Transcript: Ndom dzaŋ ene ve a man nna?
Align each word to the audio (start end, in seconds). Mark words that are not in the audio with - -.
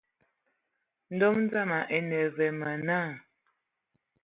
Ndom 1.13 1.37
dzaŋ 1.49 1.69
ene 1.95 2.19
ve 2.35 2.47
a 2.53 2.57
man 2.59 2.79
nna? 2.81 2.99